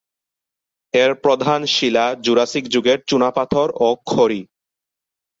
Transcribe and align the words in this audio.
এর 0.93 1.11
প্রধান 1.23 1.59
শিলা 1.73 2.05
জুরাসিক 2.23 2.63
যুগের 2.73 2.99
চুনাপাথর 3.09 3.67
ও 3.79 3.87
খড়ি। 4.05 4.41